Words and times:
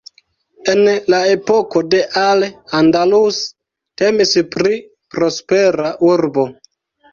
En 0.71 0.79
la 1.13 1.19
epoko 1.33 1.83
de 1.95 1.99
Al 2.21 2.47
Andalus 2.79 3.43
temis 4.05 4.35
pri 4.57 4.83
prospera 5.19 5.95
urbo. 6.11 6.51